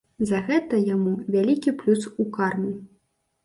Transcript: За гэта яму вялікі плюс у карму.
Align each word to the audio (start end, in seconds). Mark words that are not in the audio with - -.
За 0.29 0.37
гэта 0.47 0.79
яму 0.93 1.13
вялікі 1.37 1.77
плюс 1.85 2.11
у 2.21 2.29
карму. 2.41 2.77